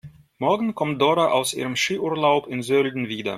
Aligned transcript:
Morgen 0.39 0.73
kommt 0.73 0.99
Dora 0.99 1.27
aus 1.31 1.53
ihrem 1.53 1.75
Skiurlaub 1.75 2.47
in 2.47 2.63
Sölden 2.63 3.07
wieder. 3.07 3.29